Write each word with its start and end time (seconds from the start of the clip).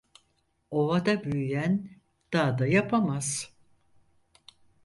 Ovada 0.71 1.23
büyüyen 1.23 1.89
dağda 2.33 2.67
yapamaz… 2.67 3.53